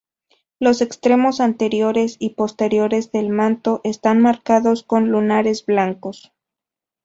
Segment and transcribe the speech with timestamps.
[0.59, 6.33] Los extremos anteriores y posteriores del manto están marcados con lunares blancos.